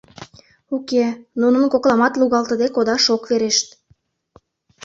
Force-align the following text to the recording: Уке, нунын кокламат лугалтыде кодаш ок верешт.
Уке, 0.75 1.05
нунын 1.41 1.65
кокламат 1.73 2.13
лугалтыде 2.19 2.67
кодаш 2.75 3.05
ок 3.15 3.23
верешт. 3.29 3.67